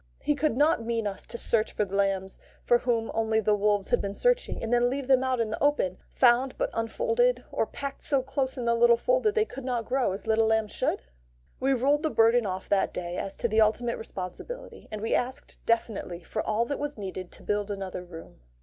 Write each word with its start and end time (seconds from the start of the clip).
He 0.23 0.33
could 0.33 0.57
not 0.57 0.83
mean 0.83 1.05
us 1.05 1.27
to 1.27 1.37
search 1.37 1.71
for 1.71 1.85
the 1.85 1.95
lambs 1.95 2.39
for 2.63 2.79
whom 2.79 3.11
only 3.13 3.39
the 3.39 3.53
wolves 3.53 3.89
had 3.89 4.01
been 4.01 4.15
searching, 4.15 4.63
and 4.63 4.73
then 4.73 4.89
leave 4.89 5.05
them 5.05 5.23
out 5.23 5.39
in 5.39 5.51
the 5.51 5.63
open, 5.63 5.99
found 6.09 6.57
but 6.57 6.71
unfolded, 6.73 7.43
or 7.51 7.67
packed 7.67 8.01
so 8.01 8.23
close 8.23 8.57
in 8.57 8.65
the 8.65 8.73
little 8.73 8.97
fold 8.97 9.21
that 9.21 9.35
they 9.35 9.45
could 9.45 9.63
not 9.63 9.85
grow 9.85 10.11
as 10.11 10.25
little 10.25 10.47
lambs 10.47 10.71
should? 10.71 11.03
We 11.59 11.73
rolled 11.73 12.01
the 12.01 12.09
burden 12.09 12.47
off 12.47 12.67
that 12.69 12.95
day 12.95 13.15
as 13.17 13.37
to 13.37 13.47
the 13.47 13.61
ultimate 13.61 13.97
responsibility, 13.99 14.87
and 14.89 15.01
we 15.01 15.13
asked 15.13 15.59
definitely 15.67 16.23
for 16.23 16.41
all 16.41 16.65
that 16.65 16.79
was 16.79 16.97
needed 16.97 17.31
to 17.33 17.43
build 17.43 17.69
another 17.69 18.03
room. 18.03 18.39